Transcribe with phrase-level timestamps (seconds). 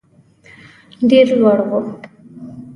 [1.09, 1.79] ډېر لوړ وو.